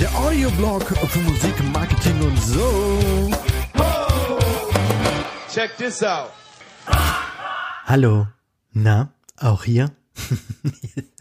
Der 0.00 0.14
Audioblog 0.16 0.82
für 1.08 1.18
Musik, 1.18 1.54
Marketing 1.72 2.22
und 2.22 2.38
so. 2.38 3.30
Check 5.52 5.76
this 5.76 6.02
out. 6.02 6.30
Hallo. 7.84 8.26
Na, 8.72 9.12
auch 9.36 9.64
hier? 9.64 9.90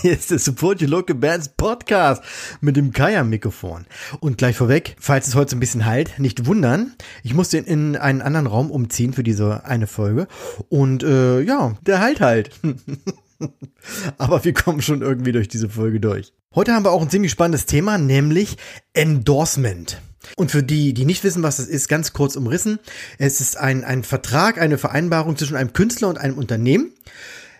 Hier 0.00 0.12
ist 0.12 0.30
der 0.30 0.38
Support 0.38 0.82
Your 0.82 0.88
Local 0.88 1.16
Bands 1.16 1.48
Podcast 1.48 2.22
mit 2.60 2.76
dem 2.76 2.92
Kai 2.92 3.18
am 3.18 3.30
Mikrofon. 3.30 3.86
Und 4.20 4.38
gleich 4.38 4.56
vorweg, 4.56 4.96
falls 4.98 5.28
es 5.28 5.34
heute 5.34 5.50
so 5.50 5.56
ein 5.56 5.60
bisschen 5.60 5.86
halt, 5.86 6.18
nicht 6.18 6.46
wundern. 6.46 6.94
Ich 7.22 7.34
musste 7.34 7.58
in 7.58 7.96
einen 7.96 8.22
anderen 8.22 8.46
Raum 8.46 8.70
umziehen 8.70 9.12
für 9.12 9.22
diese 9.22 9.64
eine 9.64 9.86
Folge. 9.86 10.28
Und 10.68 11.02
äh, 11.02 11.40
ja, 11.40 11.76
der 11.82 12.00
halt 12.00 12.20
halt. 12.20 12.50
Aber 14.18 14.44
wir 14.44 14.52
kommen 14.52 14.82
schon 14.82 15.02
irgendwie 15.02 15.32
durch 15.32 15.48
diese 15.48 15.68
Folge 15.68 16.00
durch. 16.00 16.32
Heute 16.54 16.72
haben 16.72 16.84
wir 16.84 16.92
auch 16.92 17.02
ein 17.02 17.10
ziemlich 17.10 17.32
spannendes 17.32 17.66
Thema, 17.66 17.98
nämlich 17.98 18.58
Endorsement. 18.92 20.00
Und 20.36 20.50
für 20.50 20.62
die, 20.62 20.94
die 20.94 21.04
nicht 21.04 21.24
wissen, 21.24 21.42
was 21.42 21.56
das 21.56 21.66
ist, 21.66 21.88
ganz 21.88 22.12
kurz 22.12 22.36
umrissen. 22.36 22.78
Es 23.18 23.40
ist 23.40 23.56
ein, 23.56 23.84
ein 23.84 24.04
Vertrag, 24.04 24.60
eine 24.60 24.78
Vereinbarung 24.78 25.36
zwischen 25.36 25.56
einem 25.56 25.72
Künstler 25.72 26.08
und 26.08 26.18
einem 26.18 26.38
Unternehmen. 26.38 26.92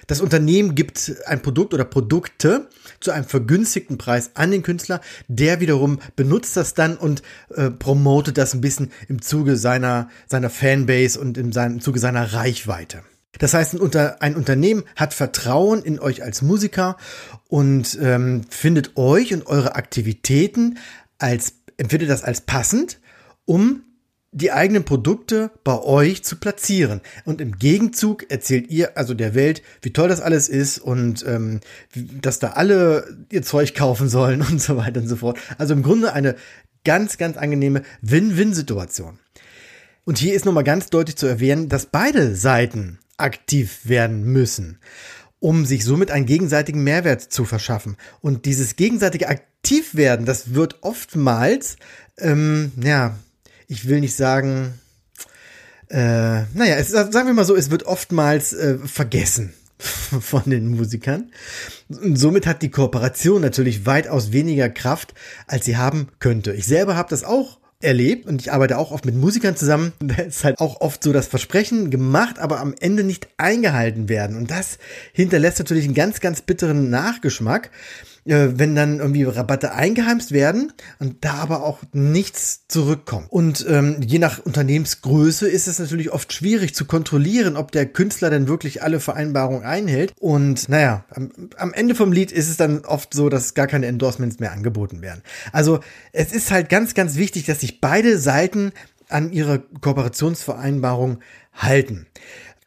Das 0.07 0.21
Unternehmen 0.21 0.75
gibt 0.75 1.13
ein 1.27 1.43
Produkt 1.43 1.75
oder 1.75 1.85
Produkte 1.85 2.69
zu 3.01 3.11
einem 3.11 3.25
vergünstigten 3.25 3.99
Preis 3.99 4.33
an 4.35 4.51
den 4.51 4.63
Künstler. 4.63 5.01
Der 5.29 5.61
wiederum 5.61 6.01
benutzt 6.17 6.57
das 6.57 6.75
dann 6.75 6.97
und 6.97 7.23
äh, 7.55 7.71
promotet 7.71 8.39
das 8.39 8.55
ein 8.55 8.61
bisschen 8.61 8.91
im 9.09 9.23
Zuge 9.23 9.57
seiner, 9.57 10.09
seiner 10.27 10.51
Fanbase 10.51 11.21
und 11.21 11.39
im, 11.39 11.53
im 11.53 11.81
Zuge 11.81 11.99
seiner 11.99 12.33
Reichweite. 12.33 13.03
Das 13.39 13.55
heißt, 13.55 13.75
ein, 13.75 13.81
Unter, 13.81 14.21
ein 14.21 14.37
Unternehmen 14.37 14.85
hat 14.97 15.15
Vertrauen 15.15 15.83
in 15.83 15.99
euch 15.99 16.23
als 16.23 16.43
Musiker 16.43 16.97
und 17.49 17.99
ähm, 18.01 18.43
findet 18.51 18.97
euch 18.97 19.33
und 19.33 19.47
eure 19.47 19.75
Aktivitäten 19.75 20.79
als, 21.19 21.55
empfindet 21.77 22.11
das 22.11 22.23
als 22.23 22.43
passend, 22.43 23.01
um 23.45 23.83
die 24.33 24.51
eigenen 24.51 24.85
Produkte 24.85 25.51
bei 25.63 25.79
euch 25.79 26.25
zu 26.25 26.37
platzieren. 26.37 27.03
Und 27.25 27.41
im 27.41 27.59
Gegenzug 27.59 28.31
erzählt 28.31 28.71
ihr 28.71 28.97
also 28.97 29.13
der 29.13 29.35
Welt, 29.35 29.63
wie 29.83 29.93
toll 29.93 30.09
das 30.09 30.23
alles 30.23 30.49
ist 30.49 30.79
und 30.79 31.25
ähm, 31.27 31.61
dass 31.95 32.39
da 32.39 32.53
alle 32.53 33.19
ihr 33.31 33.43
Zeug 33.43 33.75
kaufen 33.75 34.09
sollen 34.09 34.43
und 34.51 34.61
so 34.61 34.77
weiter 34.77 35.01
und 35.01 35.09
so 35.09 35.17
fort. 35.17 35.39
Also 35.59 35.75
im 35.75 35.83
Grunde 35.83 36.15
eine 36.15 36.37
ganz, 36.85 37.19
ganz 37.19 37.37
angenehme 37.37 37.83
Win-Win-Situation. 38.01 39.19
Und 40.05 40.19
hier 40.19 40.35
ist 40.35 40.47
nochmal 40.47 40.65
ganz 40.65 40.91
deutlich 40.91 41.17
zu 41.17 41.27
erwähnen, 41.27 41.69
dass 41.69 41.87
beide 41.87 42.35
Seiten 42.35 42.99
aktiv 43.19 43.81
werden 43.85 44.25
müssen, 44.25 44.79
um 45.39 45.65
sich 45.67 45.85
somit 45.85 46.11
einen 46.11 46.27
gegenseitigen 46.27 46.83
Mehrwert 46.83 47.21
zu 47.21 47.45
verschaffen. 47.45 47.97
Und 48.21 48.47
dieses 48.47 48.77
gegenseitige 48.77 49.29
Aktivwerden, 49.29 50.27
das 50.27 50.55
wird 50.55 50.79
oftmals, 50.81 51.77
ähm, 52.19 52.73
ja, 52.83 53.17
ich 53.69 53.89
will 53.89 54.01
nicht 54.01 54.15
sagen, 54.15 54.75
äh, 55.89 56.45
naja, 56.55 56.77
es, 56.77 56.89
sagen 56.89 57.27
wir 57.27 57.35
mal 57.35 57.45
so, 57.45 57.55
es 57.55 57.71
wird 57.71 57.85
oftmals 57.85 58.53
äh, 58.53 58.79
vergessen 58.79 59.53
von 59.79 60.43
den 60.47 60.69
Musikern. 60.69 61.31
Und 61.89 62.17
somit 62.17 62.47
hat 62.47 62.63
die 62.63 62.71
Kooperation 62.71 63.43
natürlich 63.43 63.85
weitaus 63.85 64.33
weniger 64.33 64.71
Kraft, 64.71 65.15
als 65.47 65.65
sie 65.65 65.77
haben 65.77 66.09
könnte. 66.19 66.53
Ich 66.53 66.67
selber 66.67 66.97
habe 66.97 67.11
das 67.11 67.25
auch 67.25 67.59
erlebt 67.83 68.27
und 68.27 68.41
ich 68.41 68.53
arbeite 68.53 68.79
auch 68.79 68.93
oft 68.93 69.05
mit 69.05 69.17
Musikern 69.17 69.57
zusammen. 69.57 69.93
Da 70.01 70.23
ist 70.23 70.45
halt 70.45 70.61
auch 70.61 70.81
oft 70.81 71.03
so 71.03 71.13
das 71.13 71.27
Versprechen 71.27 71.91
gemacht, 71.91 72.39
aber 72.39 72.61
am 72.61 72.75
Ende 72.81 73.05
nicht 73.05 73.29
eingehalten 73.37 74.09
werden. 74.09 74.37
Und 74.37 74.51
das 74.51 74.79
hinterlässt 75.13 75.59
natürlich 75.59 75.85
einen 75.85 75.95
ganz, 75.95 76.21
ganz 76.21 76.41
bitteren 76.43 76.91
Nachgeschmack 76.91 77.71
äh, 78.25 78.49
wenn 78.55 78.75
dann 78.75 78.99
irgendwie 78.99 79.25
Rabatte 79.25 79.73
eingeheimst 79.73 80.33
werden 80.33 80.73
und 80.99 81.25
da 81.25 81.35
aber 81.35 81.63
auch 81.63 81.81
nichts 81.93 82.67
zurückkommt. 82.69 83.27
Und 83.31 83.67
ähm, 83.69 83.97
je 84.05 84.19
nach 84.19 84.39
Unternehmensgröße 84.39 85.49
ist 85.49 85.69
es 85.69 85.79
natürlich 85.79 86.13
oft 86.13 86.33
schwierig 86.33 86.75
zu 86.75 86.85
kontrollieren, 86.85 87.57
ob 87.57 87.73
der 87.73 87.87
Künstler 87.87 88.31
denn 88.31 88.49
wirklich 88.49 88.83
alle 88.83 89.01
Vereinbarungen 89.01 89.65
einhält. 89.65 90.13
Und 90.19 90.69
naja, 90.69 91.05
am, 91.11 91.31
am 91.57 91.73
Ende 91.73 91.95
vom 91.95 92.13
Lied 92.13 92.33
ist 92.33 92.49
es 92.49 92.57
dann 92.57 92.85
oft 92.85 93.15
so, 93.15 93.29
dass 93.29 93.55
gar 93.55 93.67
keine 93.67 93.87
Endorsements 93.87 94.39
mehr 94.39 94.53
angeboten 94.53 95.03
werden. 95.03 95.23
Also 95.53 95.81
es 96.13 96.33
ist 96.33 96.51
halt 96.51 96.69
ganz, 96.69 96.95
ganz 96.95 97.17
wichtig, 97.17 97.47
dass 97.47 97.61
sich 97.61 97.81
beide 97.81 98.19
Seiten 98.19 98.73
an 99.09 99.33
ihre 99.33 99.61
Kooperationsvereinbarung 99.81 101.19
halten. 101.53 102.07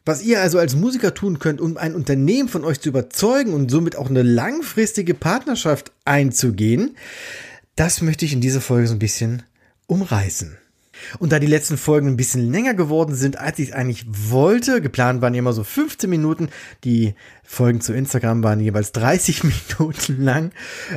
Was 0.06 0.22
ihr 0.22 0.40
also 0.40 0.60
als 0.60 0.76
Musiker 0.76 1.16
tun 1.16 1.40
könnt, 1.40 1.60
um 1.60 1.78
ein 1.78 1.96
Unternehmen 1.96 2.48
von 2.48 2.64
euch 2.64 2.80
zu 2.80 2.90
überzeugen 2.90 3.54
und 3.54 3.72
somit 3.72 3.96
auch 3.96 4.10
eine 4.10 4.22
langfristige 4.22 5.16
Partnerschaft 5.16 5.92
einzugehen, 6.06 6.96
das 7.76 8.02
möchte 8.02 8.24
ich 8.24 8.34
in 8.34 8.42
dieser 8.42 8.62
Folge 8.62 8.88
so 8.88 8.94
ein 8.94 9.00
bisschen 9.00 9.42
umreißen. 9.88 10.58
Und 11.20 11.32
da 11.32 11.40
die 11.40 11.48
letzten 11.48 11.78
Folgen 11.78 12.08
ein 12.08 12.18
bisschen 12.18 12.52
länger 12.52 12.74
geworden 12.74 13.16
sind, 13.16 13.40
als 13.40 13.60
ich 13.60 13.70
es 13.70 13.74
eigentlich 13.74 14.06
wollte, 14.08 14.82
geplant 14.82 15.22
waren 15.22 15.34
immer 15.34 15.54
so 15.54 15.64
15 15.64 16.10
Minuten, 16.10 16.50
die 16.84 17.16
Folgen 17.44 17.82
zu 17.82 17.94
Instagram 17.94 18.44
waren 18.44 18.60
jeweils 18.60 18.92
30 18.92 19.44
Minuten 19.80 20.24
lang. 20.24 20.52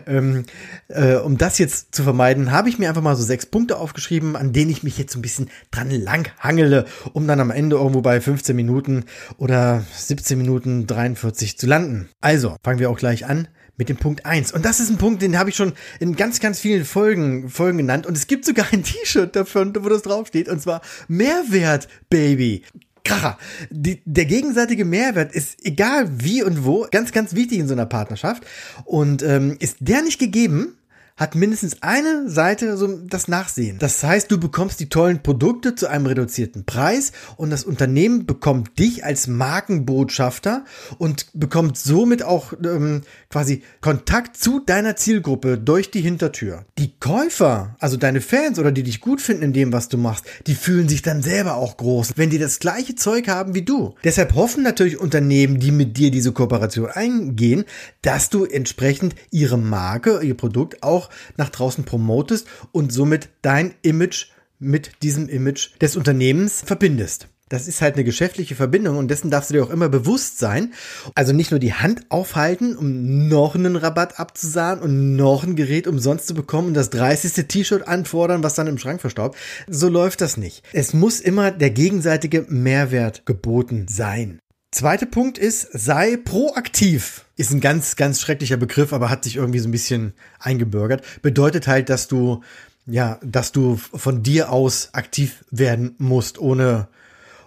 Ähm, 0.06 0.44
äh, 0.88 1.16
um 1.16 1.38
das 1.38 1.58
jetzt 1.58 1.94
zu 1.94 2.02
vermeiden, 2.02 2.52
habe 2.52 2.68
ich 2.68 2.78
mir 2.78 2.88
einfach 2.88 3.02
mal 3.02 3.16
so 3.16 3.22
sechs 3.22 3.46
Punkte 3.46 3.76
aufgeschrieben, 3.76 4.36
an 4.36 4.52
denen 4.52 4.70
ich 4.70 4.82
mich 4.82 4.98
jetzt 4.98 5.12
so 5.12 5.18
ein 5.18 5.22
bisschen 5.22 5.50
dran 5.70 5.90
lang 5.90 6.30
hangele, 6.40 6.86
um 7.12 7.26
dann 7.26 7.40
am 7.40 7.50
Ende 7.50 7.76
irgendwo 7.76 8.00
bei 8.00 8.20
15 8.20 8.56
Minuten 8.56 9.04
oder 9.36 9.84
17 9.94 10.38
Minuten 10.38 10.86
43 10.86 11.58
zu 11.58 11.66
landen. 11.66 12.08
Also, 12.20 12.56
fangen 12.62 12.80
wir 12.80 12.90
auch 12.90 12.98
gleich 12.98 13.26
an 13.26 13.48
mit 13.78 13.88
dem 13.88 13.96
Punkt 13.96 14.26
eins 14.26 14.52
Und 14.52 14.64
das 14.64 14.80
ist 14.80 14.90
ein 14.90 14.98
Punkt, 14.98 15.22
den 15.22 15.38
habe 15.38 15.50
ich 15.50 15.56
schon 15.56 15.72
in 16.00 16.16
ganz, 16.16 16.40
ganz 16.40 16.60
vielen 16.60 16.84
Folgen, 16.84 17.48
Folgen 17.48 17.78
genannt. 17.78 18.06
Und 18.06 18.16
es 18.16 18.26
gibt 18.26 18.44
sogar 18.44 18.66
ein 18.72 18.82
T-Shirt 18.82 19.34
davon, 19.34 19.72
wo 19.78 19.88
das 19.88 20.02
draufsteht. 20.02 20.48
Und 20.48 20.60
zwar 20.60 20.82
Mehrwert, 21.06 21.88
Baby. 22.10 22.64
Kracher. 23.04 23.38
Die, 23.70 24.02
der 24.04 24.26
gegenseitige 24.26 24.84
Mehrwert 24.84 25.32
ist 25.32 25.64
egal 25.64 26.10
wie 26.20 26.42
und 26.42 26.64
wo 26.64 26.86
ganz, 26.90 27.12
ganz 27.12 27.34
wichtig 27.34 27.58
in 27.58 27.68
so 27.68 27.72
einer 27.72 27.86
Partnerschaft. 27.86 28.44
Und 28.84 29.22
ähm, 29.22 29.56
ist 29.60 29.76
der 29.80 30.02
nicht 30.02 30.18
gegeben, 30.18 30.77
hat 31.18 31.34
mindestens 31.34 31.82
eine 31.82 32.30
Seite 32.30 32.76
so 32.76 32.86
das 32.86 33.28
Nachsehen. 33.28 33.78
Das 33.78 34.02
heißt, 34.02 34.30
du 34.30 34.38
bekommst 34.38 34.80
die 34.80 34.88
tollen 34.88 35.22
Produkte 35.22 35.74
zu 35.74 35.88
einem 35.88 36.06
reduzierten 36.06 36.64
Preis 36.64 37.12
und 37.36 37.50
das 37.50 37.64
Unternehmen 37.64 38.24
bekommt 38.24 38.78
dich 38.78 39.04
als 39.04 39.26
Markenbotschafter 39.26 40.64
und 40.98 41.26
bekommt 41.34 41.76
somit 41.76 42.22
auch 42.22 42.52
ähm, 42.64 43.02
quasi 43.28 43.62
Kontakt 43.80 44.36
zu 44.36 44.60
deiner 44.60 44.96
Zielgruppe 44.96 45.58
durch 45.58 45.90
die 45.90 46.00
Hintertür. 46.00 46.64
Die 46.78 46.92
Käufer, 47.00 47.76
also 47.80 47.96
deine 47.96 48.20
Fans 48.20 48.58
oder 48.58 48.70
die 48.70 48.84
dich 48.84 49.00
gut 49.00 49.20
finden 49.20 49.42
in 49.42 49.52
dem, 49.52 49.72
was 49.72 49.88
du 49.88 49.98
machst, 49.98 50.24
die 50.46 50.54
fühlen 50.54 50.88
sich 50.88 51.02
dann 51.02 51.22
selber 51.22 51.56
auch 51.56 51.76
groß, 51.76 52.12
wenn 52.16 52.30
die 52.30 52.38
das 52.38 52.60
gleiche 52.60 52.94
Zeug 52.94 53.26
haben 53.26 53.54
wie 53.54 53.62
du. 53.62 53.96
Deshalb 54.04 54.34
hoffen 54.34 54.62
natürlich 54.62 55.00
Unternehmen, 55.00 55.58
die 55.58 55.72
mit 55.72 55.96
dir 55.96 56.12
diese 56.12 56.30
Kooperation 56.32 56.88
eingehen, 56.88 57.64
dass 58.02 58.30
du 58.30 58.44
entsprechend 58.44 59.16
ihre 59.32 59.58
Marke, 59.58 60.20
ihr 60.22 60.36
Produkt 60.36 60.84
auch 60.84 61.07
nach 61.36 61.48
draußen 61.48 61.84
promotest 61.84 62.46
und 62.72 62.92
somit 62.92 63.28
dein 63.42 63.74
Image 63.82 64.26
mit 64.58 65.02
diesem 65.02 65.28
Image 65.28 65.70
des 65.80 65.96
Unternehmens 65.96 66.62
verbindest. 66.64 67.28
Das 67.48 67.66
ist 67.66 67.80
halt 67.80 67.94
eine 67.94 68.04
geschäftliche 68.04 68.54
Verbindung 68.54 68.98
und 68.98 69.08
dessen 69.08 69.30
darfst 69.30 69.50
du 69.50 69.54
dir 69.54 69.64
auch 69.64 69.70
immer 69.70 69.88
bewusst 69.88 70.38
sein. 70.38 70.74
Also 71.14 71.32
nicht 71.32 71.50
nur 71.50 71.60
die 71.60 71.72
Hand 71.72 72.02
aufhalten, 72.10 72.76
um 72.76 73.28
noch 73.28 73.54
einen 73.54 73.76
Rabatt 73.76 74.20
abzusahen 74.20 74.80
und 74.80 75.16
noch 75.16 75.44
ein 75.44 75.56
Gerät 75.56 75.86
umsonst 75.86 76.26
zu 76.26 76.34
bekommen 76.34 76.68
und 76.68 76.74
das 76.74 76.90
30. 76.90 77.46
T-Shirt 77.46 77.88
anfordern, 77.88 78.42
was 78.42 78.54
dann 78.54 78.66
im 78.66 78.78
Schrank 78.78 79.00
verstaubt. 79.00 79.38
So 79.66 79.88
läuft 79.88 80.20
das 80.20 80.36
nicht. 80.36 80.62
Es 80.72 80.92
muss 80.92 81.20
immer 81.20 81.50
der 81.50 81.70
gegenseitige 81.70 82.44
Mehrwert 82.48 83.24
geboten 83.24 83.86
sein. 83.88 84.40
Zweiter 84.70 85.06
Punkt 85.06 85.38
ist, 85.38 85.68
sei 85.72 86.18
proaktiv. 86.18 87.24
Ist 87.36 87.52
ein 87.52 87.60
ganz, 87.60 87.96
ganz 87.96 88.20
schrecklicher 88.20 88.58
Begriff, 88.58 88.92
aber 88.92 89.08
hat 89.08 89.24
sich 89.24 89.36
irgendwie 89.36 89.60
so 89.60 89.68
ein 89.68 89.72
bisschen 89.72 90.12
eingebürgert. 90.38 91.02
Bedeutet 91.22 91.66
halt, 91.66 91.88
dass 91.88 92.06
du, 92.06 92.42
ja, 92.86 93.18
dass 93.22 93.52
du 93.52 93.76
von 93.76 94.22
dir 94.22 94.52
aus 94.52 94.90
aktiv 94.92 95.44
werden 95.50 95.94
musst, 95.98 96.38
ohne, 96.38 96.88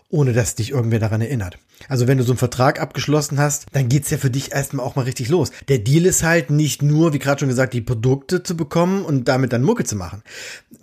ohne 0.10 0.34
dass 0.34 0.56
dich 0.56 0.72
irgendwer 0.72 1.00
daran 1.00 1.22
erinnert. 1.22 1.60
Also 1.88 2.08
wenn 2.08 2.18
du 2.18 2.24
so 2.24 2.32
einen 2.32 2.38
Vertrag 2.38 2.82
abgeschlossen 2.82 3.40
hast, 3.40 3.66
dann 3.72 3.90
geht's 3.90 4.10
ja 4.10 4.18
für 4.18 4.30
dich 4.30 4.52
erstmal 4.52 4.86
auch 4.86 4.96
mal 4.96 5.04
richtig 5.04 5.30
los. 5.30 5.52
Der 5.68 5.80
Deal 5.80 6.06
ist 6.06 6.24
halt 6.24 6.50
nicht 6.50 6.82
nur, 6.82 7.14
wie 7.14 7.20
gerade 7.20 7.40
schon 7.40 7.50
gesagt, 7.50 7.74
die 7.74 7.82
Produkte 7.82 8.44
zu 8.44 8.56
bekommen 8.56 9.04
und 9.04 9.28
damit 9.28 9.54
dann 9.54 9.64
Mucke 9.64 9.84
zu 9.84 9.96
machen. 9.96 10.24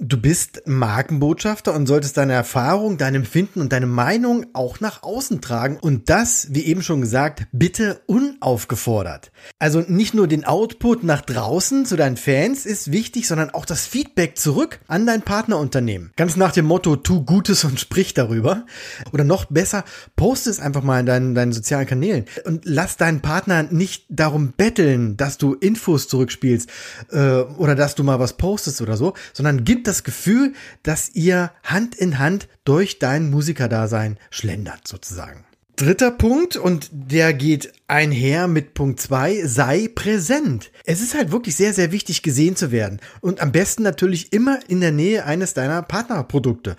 Du 0.00 0.20
bist 0.20 0.62
Markenbotschafter 0.66 1.74
und 1.74 1.86
solltest 1.86 2.16
deine 2.16 2.32
Erfahrung, 2.32 2.98
dein 2.98 3.14
Empfinden 3.14 3.60
und 3.60 3.72
deine 3.72 3.86
Meinung 3.86 4.46
auch 4.52 4.80
nach 4.80 5.02
außen 5.02 5.40
tragen 5.40 5.78
und 5.80 6.08
das, 6.08 6.48
wie 6.50 6.64
eben 6.64 6.82
schon 6.82 7.00
gesagt, 7.00 7.46
bitte 7.52 8.00
unaufgefordert. 8.06 9.32
Also 9.58 9.80
nicht 9.80 10.14
nur 10.14 10.28
den 10.28 10.44
Output 10.44 11.02
nach 11.04 11.20
draußen 11.22 11.84
zu 11.84 11.96
deinen 11.96 12.16
Fans 12.16 12.66
ist 12.66 12.92
wichtig, 12.92 13.26
sondern 13.26 13.50
auch 13.50 13.66
das 13.66 13.86
Feedback 13.86 14.38
zurück 14.38 14.80
an 14.86 15.06
dein 15.06 15.22
Partnerunternehmen. 15.22 16.12
Ganz 16.16 16.36
nach 16.36 16.52
dem 16.52 16.66
Motto, 16.66 16.96
tu 16.96 17.24
Gutes 17.24 17.64
und 17.64 17.80
sprich 17.80 18.14
darüber. 18.14 18.64
Oder 19.12 19.24
noch 19.24 19.46
besser, 19.46 19.84
poste 20.16 20.50
es 20.50 20.60
einfach 20.60 20.82
mal 20.82 20.88
in 20.96 21.06
deinen, 21.06 21.35
deinen 21.35 21.52
sozialen 21.52 21.87
Kanälen 21.87 22.25
und 22.44 22.64
lass 22.64 22.96
deinen 22.96 23.20
Partner 23.20 23.64
nicht 23.64 24.06
darum 24.08 24.52
betteln, 24.56 25.17
dass 25.17 25.38
du 25.38 25.55
Infos 25.55 26.08
zurückspielst 26.08 26.70
äh, 27.11 27.40
oder 27.40 27.75
dass 27.75 27.94
du 27.94 28.05
mal 28.05 28.20
was 28.20 28.37
postest 28.37 28.81
oder 28.81 28.96
so, 28.96 29.14
sondern 29.32 29.64
gib 29.64 29.85
das 29.85 30.05
Gefühl, 30.05 30.52
dass 30.82 31.11
ihr 31.14 31.50
Hand 31.62 31.94
in 31.94 32.19
Hand 32.19 32.49
durch 32.64 32.99
dein 32.99 33.31
Musikerdasein 33.31 34.19
schlendert 34.31 34.87
sozusagen. 34.87 35.47
Dritter 35.78 36.10
Punkt, 36.10 36.56
und 36.56 36.90
der 36.90 37.32
geht 37.32 37.72
einher 37.86 38.48
mit 38.48 38.75
Punkt 38.75 38.98
zwei: 39.00 39.46
sei 39.46 39.88
präsent. 39.94 40.72
Es 40.84 41.00
ist 41.00 41.14
halt 41.14 41.30
wirklich 41.30 41.54
sehr, 41.54 41.72
sehr 41.72 41.92
wichtig, 41.92 42.22
gesehen 42.25 42.56
zu 42.56 42.72
werden. 42.72 42.98
Und 43.20 43.40
am 43.40 43.52
besten 43.52 43.84
natürlich 43.84 44.32
immer 44.32 44.58
in 44.66 44.80
der 44.80 44.90
Nähe 44.90 45.25
eines 45.25 45.54
deiner 45.54 45.82
Partnerprodukte. 45.82 46.75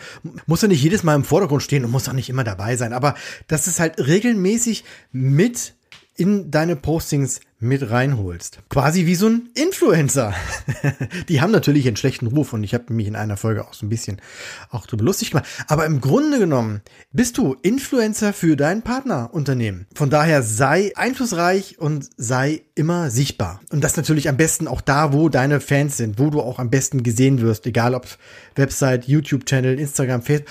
Muss 0.48 0.64
ja 0.64 0.68
nicht 0.68 0.84
jedes 0.84 1.04
Mal 1.04 1.16
im 1.16 1.24
Vordergrund 1.24 1.64
stehen 1.64 1.86
und 1.86 1.92
muss 1.92 2.10
auch 2.10 2.14
nicht 2.14 2.30
immer 2.30 2.44
dabei 2.44 2.76
sein, 2.76 2.92
aber 2.92 3.16
das 3.48 3.68
ist 3.68 3.80
halt 3.80 4.06
regelmäßig 4.06 4.84
mit 5.14 5.76
in 6.18 6.52
deine 6.52 6.76
Postings 6.76 7.40
mit 7.60 7.90
reinholst. 7.90 8.60
Quasi 8.70 9.06
wie 9.06 9.16
so 9.16 9.28
ein 9.28 9.50
Influencer. 9.54 10.34
die 11.30 11.42
haben 11.42 11.52
natürlich 11.52 11.86
einen 11.88 11.98
schlechten 11.98 12.28
Ruf 12.28 12.54
und 12.54 12.64
ich 12.64 12.74
habe 12.74 12.94
mich 12.94 13.08
in 13.08 13.16
einer 13.16 13.36
Folge 13.36 13.68
auch 13.68 13.74
so 13.74 13.86
ein 13.86 13.90
bisschen 13.90 14.22
auch 14.70 14.86
drüber 14.86 15.04
lustig 15.04 15.32
gemacht. 15.32 15.48
Aber 15.68 15.86
im 15.86 16.00
Grunde 16.00 16.40
genommen 16.40 16.82
bist 17.12 17.38
du 17.38 17.56
Influencer 17.62 18.32
für 18.32 18.56
dein 18.56 18.82
Partnerunternehmen. 18.82 19.88
Von 19.94 20.10
daher 20.10 20.42
sei 20.42 20.94
einflussreich 20.96 21.80
und 21.80 22.10
sei 22.16 22.62
immer 22.76 23.10
sichtbar. 23.10 23.60
Und 23.72 23.84
das 23.84 23.98
natürlich 23.98 24.30
am 24.30 24.38
besten 24.38 24.68
auch 24.68 24.82
da, 24.82 25.12
wo 25.12 25.28
deine 25.28 25.60
Fans 25.60 25.98
sind, 25.98 26.18
wo 26.18 26.30
du 26.30 26.40
auch 26.42 26.60
am 26.60 26.70
besten 26.70 27.04
gesehen 27.04 27.42
wirst, 27.42 27.68
egal 27.68 27.94
ob 27.94 28.08
Website, 28.56 29.06
YouTube-Channel, 29.06 29.80
Instagram, 29.80 30.22
Facebook 30.22 30.50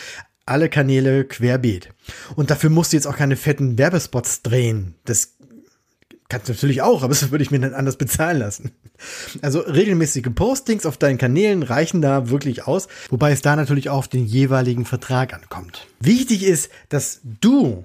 alle 0.49 0.69
Kanäle 0.69 1.25
querbeet. 1.25 1.91
Und 2.35 2.51
dafür 2.51 2.71
musst 2.71 2.93
du 2.93 2.97
jetzt 2.97 3.07
auch 3.07 3.17
keine 3.17 3.37
fetten 3.37 3.79
Werbespots 3.79 4.43
drehen. 4.43 4.95
Das 5.05 5.38
Kannst 6.29 6.49
du 6.49 6.53
natürlich 6.53 6.83
auch, 6.83 7.03
aber 7.03 7.09
das 7.15 7.31
würde 7.31 7.43
ich 7.43 7.51
mir 7.51 7.61
dann 7.61 7.75
anders 7.75 7.97
bezahlen 7.97 8.39
lassen. 8.39 8.73
Also 9.43 9.61
regelmäßige 9.61 10.29
Postings 10.35 10.87
auf 10.87 10.97
deinen 10.97 11.19
Kanälen 11.19 11.63
reichen 11.63 12.03
da 12.03 12.29
wirklich 12.31 12.67
aus, 12.67 12.89
wobei 13.11 13.33
es 13.33 13.43
da 13.43 13.57
natürlich 13.57 13.91
auch 13.91 13.99
auf 13.99 14.09
den 14.09 14.27
jeweiligen 14.27 14.85
Vertrag 14.85 15.33
ankommt. 15.33 15.87
Wichtig 16.01 16.45
ist, 16.45 16.71
dass 16.89 17.21
du 17.23 17.85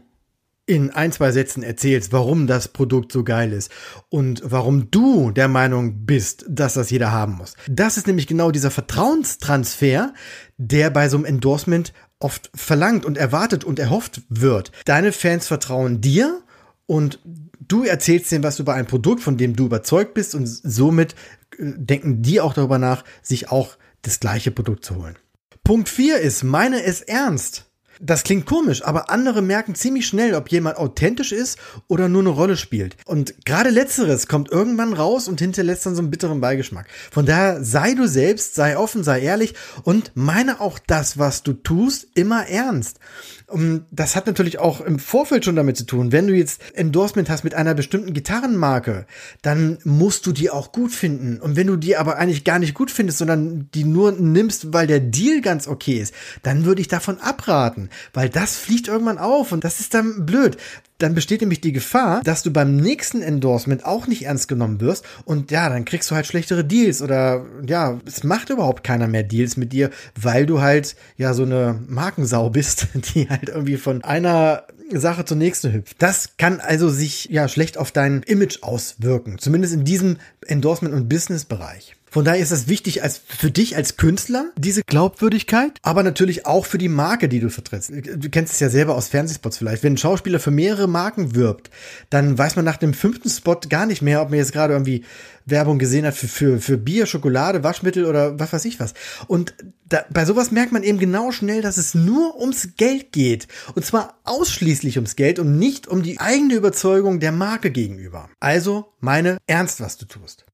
in 0.65 0.91
ein, 0.91 1.11
zwei 1.11 1.31
Sätzen 1.31 1.61
erzählst, 1.61 2.13
warum 2.13 2.47
das 2.47 2.69
Produkt 2.69 3.11
so 3.11 3.23
geil 3.23 3.51
ist 3.51 3.69
und 4.09 4.41
warum 4.45 4.89
du 4.91 5.31
der 5.31 5.49
Meinung 5.49 6.05
bist, 6.05 6.45
dass 6.47 6.75
das 6.75 6.89
jeder 6.89 7.11
haben 7.11 7.33
muss. 7.33 7.55
Das 7.69 7.97
ist 7.97 8.07
nämlich 8.07 8.27
genau 8.27 8.49
dieser 8.49 8.71
Vertrauenstransfer, 8.71 10.13
der 10.57 10.89
bei 10.89 11.09
so 11.09 11.17
einem 11.17 11.25
Endorsement 11.25 11.91
oft 12.19 12.49
verlangt 12.55 13.05
und 13.05 13.17
erwartet 13.17 13.65
und 13.65 13.77
erhofft 13.77 14.21
wird. 14.29 14.71
Deine 14.85 15.11
Fans 15.11 15.47
vertrauen 15.47 15.99
dir 15.99 16.41
und 16.85 17.19
du 17.67 17.83
erzählst 17.83 18.31
denen 18.31 18.43
was 18.43 18.59
über 18.59 18.73
ein 18.73 18.87
Produkt, 18.87 19.21
von 19.21 19.37
dem 19.37 19.55
du 19.55 19.65
überzeugt 19.65 20.13
bist 20.13 20.35
und 20.35 20.47
somit 20.47 21.13
äh, 21.57 21.73
denken 21.75 22.21
die 22.21 22.41
auch 22.41 22.53
darüber 22.53 22.77
nach, 22.77 23.03
sich 23.21 23.51
auch 23.51 23.77
das 24.01 24.19
gleiche 24.19 24.51
Produkt 24.51 24.85
zu 24.85 24.95
holen. 24.97 25.17
Punkt 25.63 25.87
4 25.87 26.19
ist, 26.19 26.43
meine 26.43 26.83
es 26.83 27.01
ernst. 27.01 27.65
Das 28.01 28.23
klingt 28.23 28.45
komisch, 28.45 28.83
aber 28.83 29.09
andere 29.09 29.41
merken 29.41 29.75
ziemlich 29.75 30.07
schnell, 30.07 30.33
ob 30.33 30.49
jemand 30.49 30.77
authentisch 30.77 31.31
ist 31.31 31.57
oder 31.87 32.09
nur 32.09 32.23
eine 32.23 32.31
Rolle 32.31 32.57
spielt. 32.57 32.97
Und 33.05 33.45
gerade 33.45 33.69
letzteres 33.69 34.27
kommt 34.27 34.51
irgendwann 34.51 34.93
raus 34.93 35.27
und 35.27 35.39
hinterlässt 35.39 35.85
dann 35.85 35.95
so 35.95 36.01
einen 36.01 36.11
bitteren 36.11 36.41
Beigeschmack. 36.41 36.87
Von 37.11 37.25
daher 37.25 37.63
sei 37.63 37.93
du 37.93 38.07
selbst, 38.07 38.55
sei 38.55 38.77
offen, 38.77 39.03
sei 39.03 39.21
ehrlich 39.21 39.53
und 39.83 40.11
meine 40.15 40.59
auch 40.59 40.79
das, 40.79 41.17
was 41.17 41.43
du 41.43 41.53
tust, 41.53 42.07
immer 42.15 42.47
ernst. 42.47 42.99
Und 43.47 43.85
das 43.91 44.15
hat 44.15 44.27
natürlich 44.27 44.59
auch 44.59 44.81
im 44.81 44.99
Vorfeld 44.99 45.45
schon 45.45 45.55
damit 45.55 45.77
zu 45.77 45.85
tun. 45.85 46.11
Wenn 46.11 46.27
du 46.27 46.33
jetzt 46.33 46.61
Endorsement 46.73 47.29
hast 47.29 47.43
mit 47.43 47.53
einer 47.53 47.73
bestimmten 47.73 48.13
Gitarrenmarke, 48.13 49.05
dann 49.41 49.77
musst 49.83 50.25
du 50.25 50.31
die 50.31 50.49
auch 50.49 50.71
gut 50.71 50.91
finden. 50.91 51.39
Und 51.39 51.55
wenn 51.55 51.67
du 51.67 51.75
die 51.75 51.97
aber 51.97 52.17
eigentlich 52.17 52.43
gar 52.43 52.59
nicht 52.59 52.73
gut 52.73 52.91
findest, 52.91 53.19
sondern 53.19 53.69
die 53.73 53.83
nur 53.83 54.11
nimmst, 54.11 54.73
weil 54.73 54.87
der 54.87 54.99
Deal 54.99 55.41
ganz 55.41 55.67
okay 55.67 55.99
ist, 55.99 56.13
dann 56.41 56.65
würde 56.65 56.81
ich 56.81 56.87
davon 56.87 57.19
abraten, 57.19 57.89
weil 58.13 58.29
das 58.29 58.57
fliegt 58.57 58.87
irgendwann 58.87 59.17
auf 59.17 59.51
und 59.51 59.63
das 59.63 59.79
ist 59.79 59.93
dann 59.93 60.25
blöd 60.25 60.57
dann 60.97 61.15
besteht 61.15 61.41
nämlich 61.41 61.61
die 61.61 61.73
Gefahr, 61.73 62.21
dass 62.23 62.43
du 62.43 62.51
beim 62.51 62.75
nächsten 62.75 63.21
Endorsement 63.21 63.85
auch 63.85 64.07
nicht 64.07 64.25
ernst 64.25 64.47
genommen 64.47 64.79
wirst 64.81 65.05
und 65.25 65.51
ja, 65.51 65.69
dann 65.69 65.85
kriegst 65.85 66.09
du 66.09 66.15
halt 66.15 66.25
schlechtere 66.25 66.63
Deals 66.63 67.01
oder 67.01 67.45
ja, 67.65 67.99
es 68.05 68.23
macht 68.23 68.49
überhaupt 68.49 68.83
keiner 68.83 69.07
mehr 69.07 69.23
Deals 69.23 69.57
mit 69.57 69.73
dir, 69.73 69.89
weil 70.19 70.45
du 70.45 70.61
halt 70.61 70.95
ja 71.17 71.33
so 71.33 71.43
eine 71.43 71.79
Markensau 71.87 72.49
bist, 72.49 72.87
die 73.13 73.29
halt 73.29 73.49
irgendwie 73.49 73.77
von 73.77 74.03
einer 74.03 74.63
Sache 74.91 75.25
zur 75.25 75.37
nächsten 75.37 75.73
hüpft. 75.73 76.01
Das 76.01 76.37
kann 76.37 76.59
also 76.59 76.89
sich 76.89 77.25
ja 77.25 77.47
schlecht 77.47 77.77
auf 77.77 77.91
dein 77.91 78.21
Image 78.23 78.61
auswirken, 78.61 79.37
zumindest 79.39 79.73
in 79.73 79.85
diesem 79.85 80.17
Endorsement- 80.45 80.93
und 80.93 81.09
Business-Bereich. 81.09 81.95
Von 82.13 82.25
daher 82.25 82.39
ist 82.43 82.51
es 82.51 82.67
wichtig 82.67 83.01
als 83.01 83.21
für 83.27 83.49
dich 83.49 83.75
als 83.75 83.97
Künstler 83.97 84.51
diese 84.55 84.83
Glaubwürdigkeit, 84.83 85.79
aber 85.81 86.03
natürlich 86.03 86.45
auch 86.45 86.67
für 86.67 86.77
die 86.77 86.87
Marke, 86.87 87.27
die 87.27 87.39
du 87.39 87.49
vertrittst. 87.49 87.91
Du 87.91 88.29
kennst 88.29 88.53
es 88.53 88.59
ja 88.59 88.69
selber 88.69 88.93
aus 88.93 89.07
Fernsehspots 89.07 89.57
vielleicht. 89.57 89.81
Wenn 89.81 89.93
ein 89.93 89.97
Schauspieler 89.97 90.39
für 90.39 90.51
mehrere 90.51 90.87
Marken 90.87 91.33
wirbt, 91.33 91.71
dann 92.11 92.37
weiß 92.37 92.55
man 92.55 92.65
nach 92.65 92.77
dem 92.77 92.93
fünften 92.93 93.31
Spot 93.31 93.59
gar 93.67 93.87
nicht 93.87 94.03
mehr, 94.03 94.21
ob 94.21 94.29
man 94.29 94.37
jetzt 94.37 94.53
gerade 94.53 94.73
irgendwie 94.73 95.05
Werbung 95.47 95.79
gesehen 95.79 96.05
hat 96.05 96.13
für, 96.13 96.27
für, 96.27 96.61
für 96.61 96.77
Bier, 96.77 97.07
Schokolade, 97.07 97.63
Waschmittel 97.63 98.05
oder 98.05 98.39
was 98.39 98.53
weiß 98.53 98.65
ich 98.65 98.79
was. 98.79 98.93
Und 99.25 99.55
da, 99.89 100.05
bei 100.11 100.25
sowas 100.25 100.51
merkt 100.51 100.71
man 100.71 100.83
eben 100.83 100.99
genau 100.99 101.31
schnell, 101.31 101.63
dass 101.63 101.77
es 101.77 101.95
nur 101.95 102.39
ums 102.39 102.75
Geld 102.77 103.11
geht. 103.11 103.47
Und 103.73 103.87
zwar 103.87 104.19
ausschließlich 104.23 104.97
ums 104.97 105.15
Geld 105.15 105.39
und 105.39 105.57
nicht 105.57 105.87
um 105.87 106.03
die 106.03 106.19
eigene 106.19 106.53
Überzeugung 106.53 107.19
der 107.19 107.31
Marke 107.31 107.71
gegenüber. 107.71 108.29
Also 108.39 108.93
meine 108.99 109.39
ernst, 109.47 109.81
was 109.81 109.97
du 109.97 110.05
tust. 110.05 110.45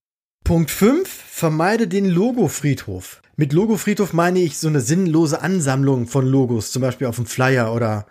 Punkt 0.49 0.71
5. 0.71 1.07
Vermeide 1.07 1.87
den 1.87 2.09
Logofriedhof. 2.09 3.21
Mit 3.35 3.53
Logofriedhof 3.53 4.13
meine 4.13 4.39
ich 4.39 4.57
so 4.57 4.67
eine 4.67 4.81
sinnlose 4.81 5.43
Ansammlung 5.43 6.07
von 6.07 6.25
Logos, 6.25 6.71
zum 6.71 6.81
Beispiel 6.81 7.05
auf 7.05 7.17
dem 7.17 7.27
Flyer 7.27 7.71
oder 7.71 8.07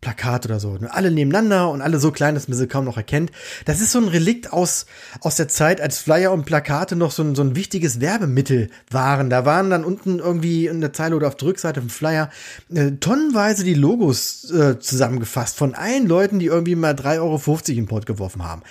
Plakat 0.00 0.46
oder 0.46 0.58
so. 0.60 0.78
Alle 0.88 1.10
nebeneinander 1.10 1.68
und 1.70 1.82
alle 1.82 1.98
so 1.98 2.10
klein, 2.10 2.34
dass 2.34 2.48
man 2.48 2.56
sie 2.56 2.66
kaum 2.66 2.86
noch 2.86 2.96
erkennt. 2.96 3.30
Das 3.66 3.82
ist 3.82 3.92
so 3.92 3.98
ein 3.98 4.08
Relikt 4.08 4.50
aus, 4.50 4.86
aus 5.20 5.36
der 5.36 5.48
Zeit, 5.48 5.80
als 5.80 5.98
Flyer 5.98 6.32
und 6.32 6.46
Plakate 6.46 6.96
noch 6.96 7.10
so 7.10 7.22
ein, 7.22 7.34
so 7.34 7.42
ein 7.42 7.54
wichtiges 7.54 8.00
Werbemittel 8.00 8.70
waren. 8.90 9.28
Da 9.28 9.44
waren 9.44 9.68
dann 9.68 9.84
unten 9.84 10.18
irgendwie 10.18 10.68
in 10.68 10.80
der 10.80 10.94
Zeile 10.94 11.16
oder 11.16 11.28
auf 11.28 11.36
der 11.36 11.48
Rückseite 11.48 11.80
vom 11.80 11.90
Flyer 11.90 12.30
äh, 12.74 12.92
tonnenweise 12.92 13.62
die 13.62 13.74
Logos 13.74 14.50
äh, 14.50 14.78
zusammengefasst 14.78 15.58
von 15.58 15.74
allen 15.74 16.06
Leuten, 16.06 16.38
die 16.38 16.46
irgendwie 16.46 16.76
mal 16.76 16.94
3,50 16.94 17.18
Euro 17.20 17.78
in 17.78 17.86
Port 17.86 18.06
geworfen 18.06 18.42
haben. 18.42 18.62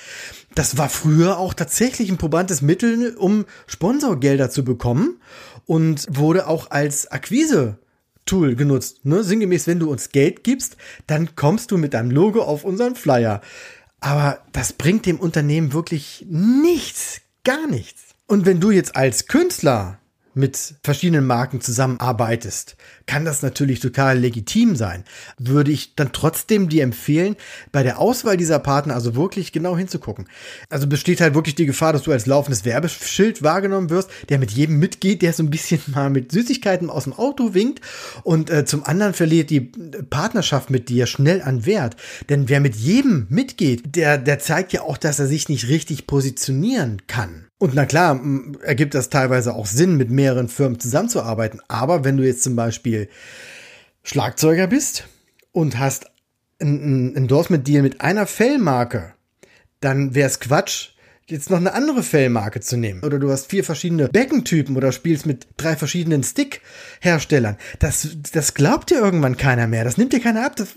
Das 0.56 0.80
war 0.80 0.90
früher 0.90 1.38
auch 1.38 1.54
tatsächlich 1.54 2.10
ein 2.10 2.18
probantes 2.18 2.64
Mittel, 2.64 3.16
um 3.16 3.46
Sponsorgelder 3.68 4.50
zu 4.50 4.64
bekommen 4.64 5.20
und 5.68 6.08
wurde 6.10 6.48
auch 6.48 6.72
als 6.72 7.12
Akquise 7.12 7.78
Tool 8.30 8.56
genutzt. 8.56 9.06
Ne? 9.06 9.24
Sinngemäß, 9.24 9.68
wenn 9.68 9.80
du 9.80 9.90
uns 9.90 10.10
Geld 10.12 10.44
gibst, 10.44 10.78
dann 11.08 11.36
kommst 11.36 11.72
du 11.72 11.78
mit 11.78 11.94
deinem 11.94 12.12
Logo 12.12 12.42
auf 12.42 12.64
unseren 12.64 12.96
Flyer. 12.96 13.42
Aber 14.00 14.40
das 14.52 14.74
bringt 14.74 15.06
dem 15.06 15.20
Unternehmen 15.20 15.74
wirklich 15.74 16.26
nichts, 16.30 17.22
gar 17.44 17.68
nichts. 17.68 18.16
Und 18.28 18.46
wenn 18.46 18.60
du 18.60 18.72
jetzt 18.72 18.96
als 18.96 19.26
Künstler 19.28 19.99
mit 20.40 20.76
verschiedenen 20.84 21.26
Marken 21.26 21.62
zusammenarbeitest, 21.62 22.76
kann 23.06 23.26
das 23.26 23.42
natürlich 23.42 23.80
total 23.80 24.18
legitim 24.18 24.76
sein. 24.76 25.04
Würde 25.38 25.72
ich 25.72 25.96
dann 25.96 26.12
trotzdem 26.12 26.70
dir 26.70 26.84
empfehlen, 26.84 27.36
bei 27.72 27.84
der 27.84 28.00
Auswahl 28.00 28.38
dieser 28.38 28.60
Partner 28.60 28.96
also 28.96 29.16
wirklich 29.16 29.52
genau 29.52 29.78
hinzugucken. 29.78 30.28
Also 30.70 30.88
besteht 30.88 31.22
halt 31.22 31.34
wirklich 31.34 31.56
die 31.56 31.66
Gefahr, 31.66 31.94
dass 31.94 32.04
du 32.04 32.12
als 32.12 32.26
laufendes 32.26 32.66
Werbeschild 32.66 33.44
wahrgenommen 33.44 33.90
wirst, 33.90 34.10
der 34.30 34.40
mit 34.40 34.52
jedem 34.52 34.80
mitgeht, 34.80 35.22
der 35.22 35.34
so 35.34 35.44
ein 35.44 35.50
bisschen 35.50 35.82
mal 35.94 36.10
mit 36.10 36.32
Süßigkeiten 36.32 36.90
aus 36.90 37.04
dem 37.04 37.14
Auto 37.14 37.54
winkt 37.54 37.82
und 38.24 38.50
äh, 38.50 38.66
zum 38.66 38.84
anderen 38.86 39.14
verliert 39.14 39.50
die 39.50 39.62
Partnerschaft 40.10 40.70
mit 40.70 40.90
dir 40.90 41.06
schnell 41.06 41.42
an 41.42 41.66
Wert. 41.66 41.96
Denn 42.30 42.48
wer 42.48 42.60
mit 42.60 42.76
jedem 42.76 43.28
mitgeht, 43.30 43.96
der, 43.96 44.18
der 44.18 44.40
zeigt 44.40 44.74
ja 44.74 44.82
auch, 44.84 44.98
dass 44.98 45.20
er 45.20 45.28
sich 45.28 45.50
nicht 45.50 45.68
richtig 45.68 46.08
positionieren 46.08 47.02
kann. 47.08 47.49
Und 47.60 47.76
na 47.76 47.86
klar, 47.86 48.20
ergibt 48.64 48.96
das 48.96 49.10
teilweise 49.10 49.54
auch 49.54 49.66
Sinn, 49.66 49.98
mit 49.98 50.10
mehreren 50.10 50.48
Firmen 50.48 50.80
zusammenzuarbeiten. 50.80 51.62
Aber 51.68 52.06
wenn 52.06 52.16
du 52.16 52.26
jetzt 52.26 52.42
zum 52.42 52.56
Beispiel 52.56 53.10
Schlagzeuger 54.02 54.68
bist 54.68 55.04
und 55.52 55.78
hast 55.78 56.10
ein, 56.62 57.16
Endorsement-Deal 57.16 57.84
mit 57.84 58.00
einer 58.00 58.26
Fellmarke, 58.28 59.14
dann 59.82 60.16
wäre 60.16 60.30
es 60.30 60.40
Quatsch, 60.40 60.92
jetzt 61.28 61.50
noch 61.50 61.58
eine 61.58 61.74
andere 61.74 62.02
Fellmarke 62.02 62.62
zu 62.62 62.78
nehmen. 62.78 63.04
Oder 63.04 63.20
du 63.20 63.30
hast 63.30 63.50
vier 63.50 63.66
verschiedene 63.66 64.08
Beckentypen 64.08 64.76
oder 64.78 64.94
spielst 64.94 65.26
mit 65.26 65.48
drei 65.58 65.76
verschiedenen 65.76 66.24
Stick-Herstellern. 66.24 67.58
Das, 67.80 68.08
das 68.32 68.54
glaubt 68.54 68.90
dir 68.90 69.00
irgendwann 69.00 69.38
keiner 69.38 69.68
mehr. 69.68 69.84
Das 69.84 69.98
nimmt 69.98 70.14
dir 70.14 70.22
keiner 70.22 70.46
ab. 70.46 70.56
Das, 70.56 70.70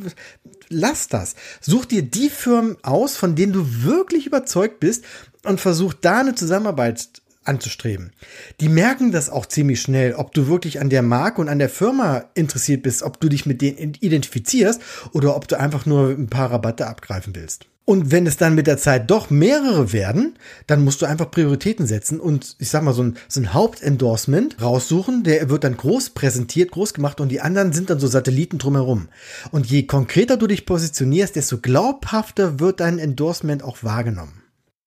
lass 0.68 1.08
das. 1.08 1.36
Such 1.60 1.86
dir 1.86 2.02
die 2.02 2.28
Firmen 2.28 2.76
aus, 2.82 3.16
von 3.16 3.34
denen 3.34 3.52
du 3.52 3.84
wirklich 3.84 4.26
überzeugt 4.26 4.80
bist 4.80 5.04
und 5.44 5.60
versuch 5.60 5.94
da 5.94 6.20
eine 6.20 6.34
Zusammenarbeit 6.34 7.08
anzustreben. 7.44 8.12
Die 8.60 8.68
merken 8.68 9.12
das 9.12 9.30
auch 9.30 9.46
ziemlich 9.46 9.80
schnell, 9.80 10.14
ob 10.14 10.32
du 10.32 10.46
wirklich 10.46 10.80
an 10.80 10.90
der 10.90 11.02
Marke 11.02 11.40
und 11.40 11.48
an 11.48 11.58
der 11.58 11.68
Firma 11.68 12.24
interessiert 12.34 12.82
bist, 12.82 13.02
ob 13.02 13.20
du 13.20 13.28
dich 13.28 13.46
mit 13.46 13.60
denen 13.60 13.94
identifizierst 14.00 14.80
oder 15.12 15.36
ob 15.36 15.48
du 15.48 15.58
einfach 15.58 15.86
nur 15.86 16.10
ein 16.10 16.28
paar 16.28 16.50
Rabatte 16.50 16.86
abgreifen 16.86 17.34
willst. 17.34 17.66
Und 17.84 18.12
wenn 18.12 18.28
es 18.28 18.36
dann 18.36 18.54
mit 18.54 18.68
der 18.68 18.78
Zeit 18.78 19.10
doch 19.10 19.28
mehrere 19.28 19.92
werden, 19.92 20.36
dann 20.68 20.84
musst 20.84 21.02
du 21.02 21.06
einfach 21.06 21.32
Prioritäten 21.32 21.84
setzen 21.84 22.20
und 22.20 22.54
ich 22.60 22.68
sag 22.68 22.84
mal 22.84 22.94
so 22.94 23.02
ein, 23.02 23.16
so 23.26 23.40
ein 23.40 23.52
Hauptendorsement 23.52 24.62
raussuchen, 24.62 25.24
der 25.24 25.50
wird 25.50 25.64
dann 25.64 25.76
groß 25.76 26.10
präsentiert, 26.10 26.70
groß 26.70 26.94
gemacht 26.94 27.20
und 27.20 27.28
die 27.30 27.40
anderen 27.40 27.72
sind 27.72 27.90
dann 27.90 27.98
so 27.98 28.06
Satelliten 28.06 28.58
drumherum. 28.58 29.08
Und 29.50 29.66
je 29.66 29.82
konkreter 29.82 30.36
du 30.36 30.46
dich 30.46 30.64
positionierst, 30.64 31.34
desto 31.34 31.58
glaubhafter 31.58 32.60
wird 32.60 32.78
dein 32.78 33.00
Endorsement 33.00 33.64
auch 33.64 33.78
wahrgenommen. 33.82 34.41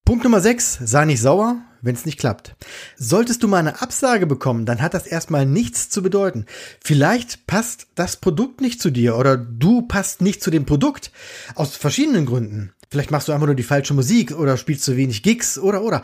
Punkt 0.06 0.24
Nummer 0.24 0.40
6, 0.40 0.82
sei 0.84 1.06
nicht 1.06 1.20
sauer, 1.20 1.64
wenn 1.82 1.96
es 1.96 2.06
nicht 2.06 2.20
klappt. 2.20 2.56
Solltest 2.96 3.42
du 3.42 3.48
mal 3.48 3.58
eine 3.58 3.82
Absage 3.82 4.28
bekommen, 4.28 4.68
dann 4.68 4.80
hat 4.80 4.94
das 4.94 5.08
erstmal 5.08 5.48
nichts 5.48 5.90
zu 5.90 6.04
bedeuten. 6.04 6.46
Vielleicht 6.80 7.48
passt 7.48 7.88
das 7.96 8.18
Produkt 8.18 8.62
nicht 8.62 8.80
zu 8.80 8.92
dir 8.92 9.18
oder 9.18 9.36
du 9.36 9.82
passt 9.82 10.22
nicht 10.22 10.44
zu 10.44 10.52
dem 10.52 10.68
Produkt 10.68 11.12
aus 11.56 11.76
verschiedenen 11.76 12.28
Gründen. 12.28 12.72
Vielleicht 12.90 13.12
machst 13.12 13.28
du 13.28 13.34
einfach 13.34 13.48
nur 13.48 13.56
die 13.56 13.64
falsche 13.64 13.94
Musik 13.94 14.32
oder 14.32 14.58
spielst 14.58 14.84
zu 14.84 14.96
wenig 14.96 15.24
Gigs 15.24 15.58
oder 15.58 15.82
oder. 15.82 16.04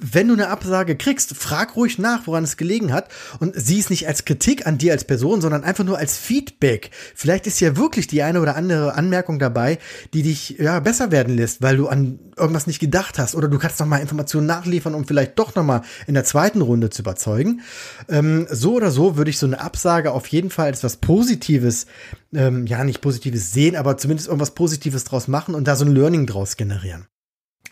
Wenn 0.00 0.28
du 0.28 0.34
eine 0.34 0.48
Absage 0.48 0.96
kriegst, 0.96 1.36
frag 1.36 1.76
ruhig 1.76 1.98
nach, 1.98 2.26
woran 2.26 2.44
es 2.44 2.56
gelegen 2.56 2.92
hat 2.92 3.08
und 3.40 3.54
sieh 3.56 3.80
es 3.80 3.90
nicht 3.90 4.06
als 4.06 4.24
Kritik 4.24 4.66
an 4.66 4.78
dir 4.78 4.92
als 4.92 5.04
Person, 5.04 5.40
sondern 5.40 5.64
einfach 5.64 5.84
nur 5.84 5.98
als 5.98 6.16
Feedback. 6.16 6.90
Vielleicht 7.14 7.46
ist 7.46 7.60
ja 7.60 7.76
wirklich 7.76 8.06
die 8.06 8.22
eine 8.22 8.40
oder 8.40 8.56
andere 8.56 8.94
Anmerkung 8.94 9.38
dabei, 9.38 9.78
die 10.12 10.22
dich 10.22 10.56
ja 10.58 10.78
besser 10.80 11.10
werden 11.10 11.36
lässt, 11.36 11.62
weil 11.62 11.76
du 11.76 11.88
an 11.88 12.18
irgendwas 12.36 12.66
nicht 12.66 12.80
gedacht 12.80 13.18
hast 13.18 13.34
oder 13.34 13.48
du 13.48 13.58
kannst 13.58 13.80
noch 13.80 13.86
mal 13.86 13.98
Informationen 13.98 14.46
nachliefern, 14.46 14.94
um 14.94 15.06
vielleicht 15.06 15.38
doch 15.38 15.54
noch 15.54 15.64
mal 15.64 15.82
in 16.06 16.14
der 16.14 16.24
zweiten 16.24 16.60
Runde 16.60 16.90
zu 16.90 17.02
überzeugen. 17.02 17.62
Ähm, 18.08 18.46
so 18.50 18.74
oder 18.74 18.90
so 18.90 19.16
würde 19.16 19.30
ich 19.30 19.38
so 19.38 19.46
eine 19.46 19.60
Absage 19.60 20.12
auf 20.12 20.26
jeden 20.28 20.50
Fall 20.50 20.66
als 20.66 20.84
was 20.84 20.96
Positives, 20.96 21.86
ähm, 22.34 22.66
ja 22.66 22.84
nicht 22.84 23.00
Positives 23.00 23.52
sehen, 23.52 23.76
aber 23.76 23.96
zumindest 23.96 24.28
irgendwas 24.28 24.52
Positives 24.52 25.04
draus 25.04 25.28
machen 25.28 25.54
und 25.54 25.68
da 25.68 25.76
so 25.76 25.84
ein 25.84 25.94
Learning 25.94 26.26
draus 26.26 26.56
generieren. 26.56 27.06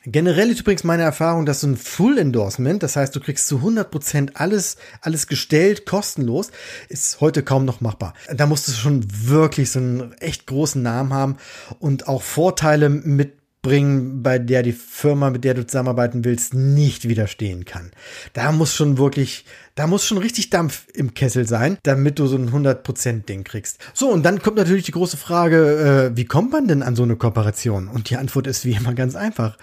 Generell 0.05 0.51
ist 0.51 0.61
übrigens 0.61 0.83
meine 0.83 1.05
Erfahrung, 1.05 1.47
dass 1.47 1.61
so 1.61 1.69
ein 1.69 1.77
Full 1.77 2.19
Endorsement, 2.19 2.83
das 2.83 2.97
heißt, 2.97 3.15
du 3.15 3.21
kriegst 3.21 3.47
zu 3.47 3.59
100% 3.59 4.31
alles, 4.35 4.77
alles 5.01 5.29
gestellt, 5.29 5.87
kostenlos, 5.87 6.51
ist 6.89 7.21
heute 7.21 7.45
kaum 7.45 7.65
noch 7.65 7.81
machbar. 7.81 8.15
Da 8.35 8.47
musst 8.47 8.67
du 8.67 8.73
schon 8.73 9.05
wirklich 9.09 9.71
so 9.71 9.79
einen 9.79 10.13
echt 10.15 10.49
großen 10.49 10.83
Namen 10.83 11.15
haben 11.15 11.37
und 11.79 12.09
auch 12.09 12.23
Vorteile 12.23 12.89
mit 12.89 13.42
bringen, 13.63 14.23
bei 14.23 14.39
der 14.41 14.65
die 14.65 14.73
Firma, 14.73 15.31
mit 15.31 15.45
der 15.45 15.55
du 15.55 15.65
zusammenarbeiten 15.65 16.25
willst, 16.25 16.53
nicht 16.53 17.09
widerstehen 17.09 17.65
kann. 17.65 17.93
Da 18.33 18.51
muss 18.51 18.75
schon 18.75 18.99
wirklich, 18.99 19.45
da 19.77 19.87
muss 19.87 20.05
schon 20.05 20.19
richtig 20.19 20.51
Dampf 20.51 20.87
im 20.93 21.15
Kessel 21.15 21.47
sein, 21.47 21.79
damit 21.85 22.19
du 22.19 22.27
so 22.27 22.37
ein 22.37 22.51
100% 22.51 23.25
Ding 23.25 23.45
kriegst. 23.45 23.79
So, 23.95 24.11
und 24.11 24.25
dann 24.25 24.43
kommt 24.43 24.57
natürlich 24.57 24.85
die 24.85 24.93
große 24.93 25.17
Frage, 25.17 26.11
äh, 26.13 26.17
wie 26.17 26.25
kommt 26.25 26.51
man 26.51 26.67
denn 26.67 26.83
an 26.83 26.97
so 26.97 27.05
eine 27.05 27.17
Kooperation? 27.17 27.87
Und 27.87 28.11
die 28.11 28.17
Antwort 28.17 28.49
ist 28.49 28.65
wie 28.65 28.73
immer 28.73 28.95
ganz 28.95 29.15
einfach. 29.15 29.57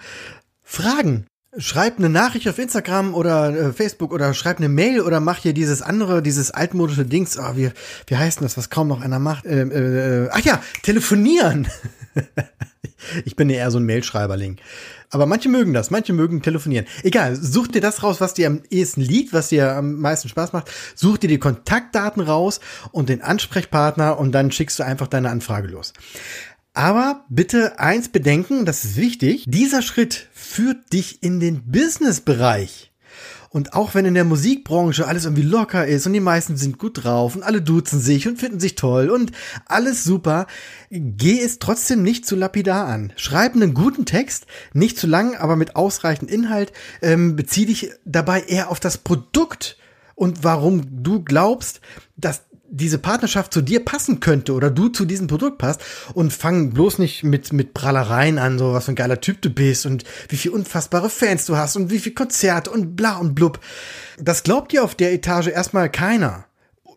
Fragen. 0.62 1.26
Schreib 1.58 1.98
eine 1.98 2.08
Nachricht 2.08 2.48
auf 2.48 2.60
Instagram 2.60 3.12
oder 3.12 3.52
äh, 3.52 3.72
Facebook 3.72 4.12
oder 4.12 4.34
schreib 4.34 4.58
eine 4.58 4.68
Mail 4.68 5.00
oder 5.00 5.18
mach 5.18 5.38
hier 5.38 5.52
dieses 5.52 5.82
andere, 5.82 6.22
dieses 6.22 6.52
altmodische 6.52 7.04
Dings. 7.04 7.36
Oh, 7.38 7.56
wie, 7.56 7.72
wie 8.06 8.16
heißt 8.16 8.38
denn 8.38 8.44
das, 8.44 8.56
was 8.56 8.70
kaum 8.70 8.86
noch 8.86 9.00
einer 9.00 9.18
macht? 9.18 9.46
Äh, 9.46 9.62
äh, 9.62 10.28
ach 10.30 10.40
ja, 10.40 10.62
telefonieren. 10.84 11.66
ich 13.24 13.36
bin 13.36 13.50
ja 13.50 13.56
eher 13.56 13.70
so 13.70 13.78
ein 13.78 13.86
Mailschreiberling. 13.86 14.58
Aber 15.10 15.26
manche 15.26 15.48
mögen 15.48 15.72
das, 15.72 15.90
manche 15.90 16.12
mögen 16.12 16.42
telefonieren. 16.42 16.86
Egal, 17.02 17.34
such 17.36 17.68
dir 17.68 17.80
das 17.80 18.02
raus, 18.02 18.20
was 18.20 18.34
dir 18.34 18.46
am 18.46 18.62
ehesten 18.70 19.00
liegt, 19.00 19.32
was 19.32 19.48
dir 19.48 19.74
am 19.74 19.96
meisten 19.96 20.28
Spaß 20.28 20.52
macht. 20.52 20.70
Such 20.94 21.18
dir 21.18 21.28
die 21.28 21.38
Kontaktdaten 21.38 22.22
raus 22.22 22.60
und 22.92 23.08
den 23.08 23.22
Ansprechpartner 23.22 24.18
und 24.18 24.32
dann 24.32 24.52
schickst 24.52 24.78
du 24.78 24.84
einfach 24.84 25.08
deine 25.08 25.30
Anfrage 25.30 25.68
los. 25.68 25.92
Aber 26.72 27.24
bitte 27.28 27.80
eins 27.80 28.08
bedenken, 28.08 28.64
das 28.64 28.84
ist 28.84 28.96
wichtig, 28.96 29.44
dieser 29.48 29.82
Schritt 29.82 30.28
führt 30.32 30.92
dich 30.92 31.22
in 31.22 31.40
den 31.40 31.70
Business-Bereich. 31.70 32.89
Und 33.52 33.72
auch 33.72 33.94
wenn 33.94 34.04
in 34.04 34.14
der 34.14 34.24
Musikbranche 34.24 35.08
alles 35.08 35.24
irgendwie 35.24 35.42
locker 35.42 35.84
ist 35.84 36.06
und 36.06 36.12
die 36.12 36.20
meisten 36.20 36.56
sind 36.56 36.78
gut 36.78 37.02
drauf 37.02 37.34
und 37.34 37.42
alle 37.42 37.60
duzen 37.60 38.00
sich 38.00 38.28
und 38.28 38.38
finden 38.38 38.60
sich 38.60 38.76
toll 38.76 39.10
und 39.10 39.32
alles 39.66 40.04
super, 40.04 40.46
geh 40.88 41.40
es 41.40 41.58
trotzdem 41.58 42.02
nicht 42.04 42.24
zu 42.24 42.36
lapidar 42.36 42.86
an. 42.86 43.12
Schreib 43.16 43.56
einen 43.56 43.74
guten 43.74 44.06
Text, 44.06 44.46
nicht 44.72 44.98
zu 44.98 45.08
lang, 45.08 45.34
aber 45.34 45.56
mit 45.56 45.74
ausreichend 45.74 46.30
Inhalt. 46.30 46.72
Ähm, 47.02 47.34
bezieh 47.34 47.66
dich 47.66 47.90
dabei 48.04 48.42
eher 48.42 48.70
auf 48.70 48.78
das 48.78 48.98
Produkt 48.98 49.76
und 50.14 50.44
warum 50.44 51.02
du 51.02 51.24
glaubst, 51.24 51.80
dass 52.16 52.42
diese 52.70 52.98
Partnerschaft 52.98 53.52
zu 53.52 53.60
dir 53.60 53.84
passen 53.84 54.20
könnte 54.20 54.54
oder 54.54 54.70
du 54.70 54.88
zu 54.88 55.04
diesem 55.04 55.26
Produkt 55.26 55.58
passt 55.58 55.82
und 56.14 56.32
fang 56.32 56.70
bloß 56.70 56.98
nicht 56.98 57.24
mit, 57.24 57.52
mit 57.52 57.74
Prallereien 57.74 58.38
an, 58.38 58.58
so 58.58 58.72
was 58.72 58.84
für 58.84 58.92
ein 58.92 58.96
geiler 58.96 59.20
Typ 59.20 59.42
du 59.42 59.50
bist 59.50 59.86
und 59.86 60.04
wie 60.28 60.36
viel 60.36 60.52
unfassbare 60.52 61.10
Fans 61.10 61.46
du 61.46 61.56
hast 61.56 61.76
und 61.76 61.90
wie 61.90 61.98
viel 61.98 62.14
Konzerte 62.14 62.70
und 62.70 62.96
bla 62.96 63.16
und 63.18 63.34
blub. 63.34 63.60
Das 64.18 64.42
glaubt 64.42 64.72
dir 64.72 64.84
auf 64.84 64.94
der 64.94 65.12
Etage 65.12 65.48
erstmal 65.48 65.90
keiner 65.90 66.46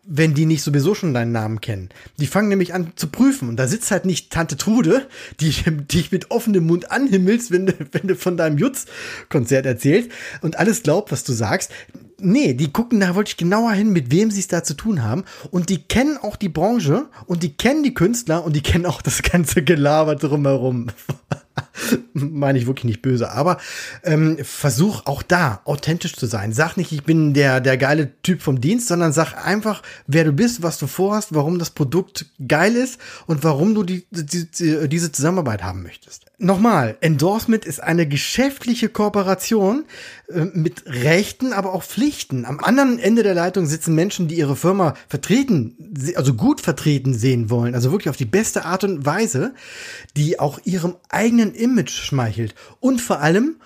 wenn 0.06 0.34
die 0.34 0.46
nicht 0.46 0.62
sowieso 0.62 0.94
schon 0.94 1.14
deinen 1.14 1.32
Namen 1.32 1.60
kennen. 1.60 1.88
Die 2.18 2.26
fangen 2.26 2.48
nämlich 2.48 2.74
an 2.74 2.92
zu 2.96 3.08
prüfen. 3.08 3.48
Und 3.48 3.56
da 3.56 3.66
sitzt 3.66 3.90
halt 3.90 4.04
nicht 4.04 4.30
Tante 4.30 4.56
Trude, 4.56 5.06
die 5.40 5.52
dich 5.92 6.12
mit 6.12 6.30
offenem 6.30 6.66
Mund 6.66 6.90
anhimmelst, 6.90 7.50
wenn 7.50 7.66
du, 7.66 7.72
wenn 7.92 8.08
du 8.08 8.16
von 8.16 8.36
deinem 8.36 8.58
Jutz-Konzert 8.58 9.66
erzählst 9.66 10.10
und 10.42 10.58
alles 10.58 10.82
glaubt, 10.82 11.12
was 11.12 11.24
du 11.24 11.32
sagst. 11.32 11.70
Nee, 12.20 12.54
die 12.54 12.72
gucken 12.72 13.00
da 13.00 13.14
wollte 13.14 13.30
ich 13.30 13.36
genauer 13.36 13.72
hin, 13.72 13.90
mit 13.90 14.10
wem 14.10 14.30
sie 14.30 14.40
es 14.40 14.48
da 14.48 14.62
zu 14.62 14.74
tun 14.74 15.02
haben. 15.02 15.24
Und 15.50 15.68
die 15.68 15.82
kennen 15.82 16.16
auch 16.16 16.36
die 16.36 16.48
Branche 16.48 17.06
und 17.26 17.42
die 17.42 17.56
kennen 17.56 17.82
die 17.82 17.94
Künstler 17.94 18.44
und 18.44 18.54
die 18.54 18.62
kennen 18.62 18.86
auch 18.86 19.02
das 19.02 19.22
ganze 19.22 19.62
Gelaber 19.62 20.16
drumherum. 20.16 20.88
meine 22.14 22.58
ich 22.58 22.66
wirklich 22.66 22.84
nicht 22.84 23.02
böse, 23.02 23.30
aber 23.30 23.58
ähm, 24.02 24.38
versuch 24.42 25.06
auch 25.06 25.22
da 25.22 25.60
authentisch 25.64 26.14
zu 26.14 26.26
sein. 26.26 26.52
Sag 26.52 26.76
nicht, 26.76 26.92
ich 26.92 27.04
bin 27.04 27.34
der, 27.34 27.60
der 27.60 27.76
geile 27.76 28.20
Typ 28.22 28.42
vom 28.42 28.60
Dienst, 28.60 28.88
sondern 28.88 29.12
sag 29.12 29.34
einfach, 29.34 29.82
wer 30.06 30.24
du 30.24 30.32
bist, 30.32 30.62
was 30.62 30.78
du 30.78 30.86
vorhast, 30.86 31.34
warum 31.34 31.58
das 31.58 31.70
Produkt 31.70 32.26
geil 32.46 32.74
ist 32.74 32.98
und 33.26 33.44
warum 33.44 33.74
du 33.74 33.82
die, 33.82 34.06
die, 34.10 34.88
diese 34.88 35.12
Zusammenarbeit 35.12 35.62
haben 35.62 35.82
möchtest. 35.82 36.26
Nochmal, 36.44 36.98
Endorsement 37.00 37.64
ist 37.64 37.82
eine 37.82 38.06
geschäftliche 38.06 38.90
Kooperation 38.90 39.86
äh, 40.28 40.44
mit 40.52 40.84
Rechten, 40.84 41.54
aber 41.54 41.72
auch 41.72 41.82
Pflichten. 41.82 42.44
Am 42.44 42.60
anderen 42.60 42.98
Ende 42.98 43.22
der 43.22 43.32
Leitung 43.32 43.64
sitzen 43.64 43.94
Menschen, 43.94 44.28
die 44.28 44.34
ihre 44.34 44.54
Firma 44.54 44.92
vertreten, 45.08 45.94
also 46.16 46.34
gut 46.34 46.60
vertreten 46.60 47.14
sehen 47.14 47.48
wollen, 47.48 47.74
also 47.74 47.92
wirklich 47.92 48.10
auf 48.10 48.18
die 48.18 48.26
beste 48.26 48.66
Art 48.66 48.84
und 48.84 49.06
Weise, 49.06 49.54
die 50.18 50.38
auch 50.38 50.58
ihrem 50.64 50.96
eigenen 51.08 51.54
Image 51.54 51.92
schmeichelt 51.92 52.54
und 52.78 53.00
vor 53.00 53.20
allem 53.20 53.56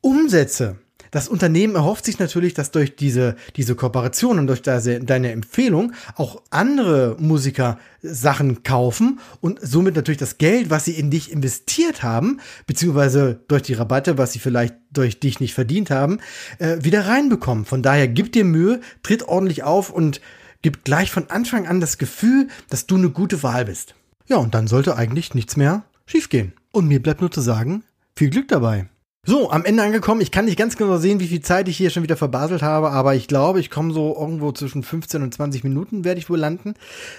Umsätze 0.00 0.80
das 1.14 1.28
Unternehmen 1.28 1.76
erhofft 1.76 2.04
sich 2.06 2.18
natürlich, 2.18 2.54
dass 2.54 2.72
durch 2.72 2.96
diese, 2.96 3.36
diese 3.54 3.76
Kooperation 3.76 4.40
und 4.40 4.48
durch 4.48 4.62
deine 4.62 5.30
Empfehlung 5.30 5.92
auch 6.16 6.42
andere 6.50 7.14
Musiker 7.20 7.78
Sachen 8.02 8.64
kaufen 8.64 9.20
und 9.40 9.60
somit 9.62 9.94
natürlich 9.94 10.18
das 10.18 10.38
Geld, 10.38 10.70
was 10.70 10.86
sie 10.86 10.98
in 10.98 11.12
dich 11.12 11.30
investiert 11.30 12.02
haben, 12.02 12.40
beziehungsweise 12.66 13.38
durch 13.46 13.62
die 13.62 13.74
Rabatte, 13.74 14.18
was 14.18 14.32
sie 14.32 14.40
vielleicht 14.40 14.74
durch 14.92 15.20
dich 15.20 15.38
nicht 15.38 15.54
verdient 15.54 15.92
haben, 15.92 16.18
äh, 16.58 16.78
wieder 16.80 17.06
reinbekommen. 17.06 17.64
Von 17.64 17.80
daher 17.80 18.08
gib 18.08 18.32
dir 18.32 18.44
Mühe, 18.44 18.80
tritt 19.04 19.28
ordentlich 19.28 19.62
auf 19.62 19.90
und 19.90 20.20
gib 20.62 20.82
gleich 20.82 21.12
von 21.12 21.30
Anfang 21.30 21.68
an 21.68 21.80
das 21.80 21.96
Gefühl, 21.96 22.48
dass 22.70 22.88
du 22.88 22.96
eine 22.96 23.10
gute 23.10 23.44
Wahl 23.44 23.66
bist. 23.66 23.94
Ja, 24.26 24.38
und 24.38 24.52
dann 24.52 24.66
sollte 24.66 24.96
eigentlich 24.96 25.32
nichts 25.32 25.56
mehr 25.56 25.84
schiefgehen. 26.06 26.54
Und 26.72 26.88
mir 26.88 27.00
bleibt 27.00 27.20
nur 27.20 27.30
zu 27.30 27.40
sagen, 27.40 27.84
viel 28.16 28.30
Glück 28.30 28.48
dabei. 28.48 28.88
So, 29.26 29.50
am 29.50 29.64
Ende 29.64 29.82
angekommen. 29.82 30.20
Ich 30.20 30.30
kann 30.30 30.44
nicht 30.44 30.58
ganz 30.58 30.76
genau 30.76 30.98
sehen, 30.98 31.18
wie 31.18 31.28
viel 31.28 31.40
Zeit 31.40 31.66
ich 31.68 31.78
hier 31.78 31.88
schon 31.88 32.02
wieder 32.02 32.16
verbaselt 32.16 32.60
habe, 32.60 32.90
aber 32.90 33.14
ich 33.14 33.26
glaube, 33.26 33.58
ich 33.58 33.70
komme 33.70 33.94
so 33.94 34.14
irgendwo 34.18 34.52
zwischen 34.52 34.82
15 34.82 35.22
und 35.22 35.32
20 35.32 35.64
Minuten, 35.64 36.04
werde 36.04 36.20
ich 36.20 36.28
wohl 36.28 36.38
landen. 36.38 36.74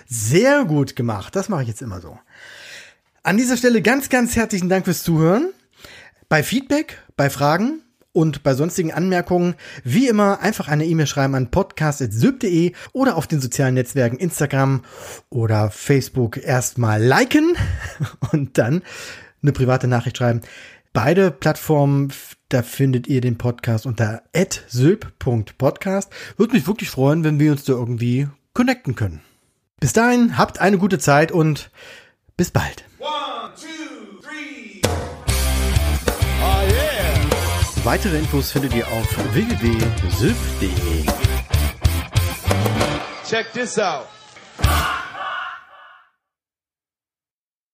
Sehr 0.08 0.66
gut 0.66 0.96
gemacht. 0.96 1.36
Das 1.36 1.50
mache 1.50 1.64
ich 1.64 1.68
jetzt 1.68 1.82
immer 1.82 2.02
so. 2.02 2.20
An 3.24 3.38
dieser 3.38 3.58
Stelle 3.58 3.82
ganz, 3.82 4.10
ganz 4.10 4.36
herzlichen 4.36 4.70
Dank 4.70 4.86
fürs 4.86 5.02
Zuhören. 5.02 5.50
Bei 6.30 6.44
Feedback, 6.44 7.00
bei 7.18 7.32
Fragen 7.32 7.82
und 8.14 8.44
bei 8.44 8.54
sonstigen 8.54 8.94
Anmerkungen, 8.94 9.56
wie 9.84 10.08
immer, 10.08 10.42
einfach 10.42 10.68
eine 10.68 10.86
E-Mail 10.86 11.08
schreiben 11.08 11.34
an 11.34 11.50
podcast.syb.de 11.50 12.74
oder 12.94 13.16
auf 13.16 13.26
den 13.26 13.42
sozialen 13.42 13.74
Netzwerken 13.74 14.18
Instagram 14.18 14.84
oder 15.32 15.72
Facebook 15.72 16.38
erstmal 16.38 17.04
liken 17.04 17.58
und 18.32 18.60
dann 18.60 18.84
eine 19.42 19.54
private 19.54 19.88
Nachricht 19.88 20.18
schreiben. 20.18 20.42
Beide 20.96 21.30
Plattformen, 21.30 22.14
da 22.48 22.64
findet 22.64 23.08
ihr 23.08 23.20
den 23.20 23.38
Podcast 23.38 23.86
unter 23.86 24.24
sylp.podcast. 24.70 26.10
Würde 26.38 26.54
mich 26.54 26.68
wirklich 26.68 26.90
freuen, 26.90 27.26
wenn 27.26 27.38
wir 27.38 27.52
uns 27.52 27.66
da 27.66 27.74
irgendwie 27.74 28.30
connecten 28.54 28.96
können. 28.96 29.20
Bis 29.82 29.92
dahin, 29.92 30.38
habt 30.38 30.62
eine 30.62 30.78
gute 30.78 30.98
Zeit 30.98 31.34
und 31.34 31.70
bis 32.38 32.50
bald. 32.52 32.86
One, 33.00 33.10
two, 33.58 34.22
three. 34.22 34.80
Oh 36.42 36.62
yeah. 36.72 37.84
Weitere 37.84 38.18
Infos 38.18 38.54
findet 38.54 38.74
ihr 38.74 38.88
auf 38.88 39.34
www.sylph.de. 39.34 41.06
Check 43.28 43.52
this 43.52 43.78
out. 43.78 44.08